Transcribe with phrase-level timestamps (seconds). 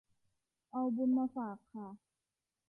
[0.71, 1.87] เอาบุญมาฝากค่ะ